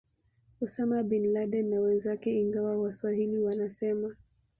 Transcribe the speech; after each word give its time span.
Osama 0.61 1.03
Bin 1.03 1.33
Laden 1.33 1.69
na 1.69 1.79
wenzake 1.79 2.39
ingawa 2.39 2.77
waswahili 2.77 3.39
wanasema 3.39 4.15